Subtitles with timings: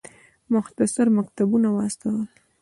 [0.53, 2.25] مختصر مکتوبونه واستول.